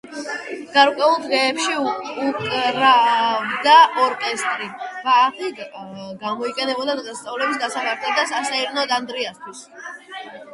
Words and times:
გარკვეულ 0.75 1.17
დღეებში 1.25 1.75
უკრავდა 2.29 3.73
ორკესტრი, 4.05 4.71
ბაღი 5.09 5.51
გამოიყენებოდა 5.59 6.97
დღესასწაულების 7.03 7.63
გასამართად 7.67 8.19
და 8.23 8.27
სასეირნოდ. 8.33 9.63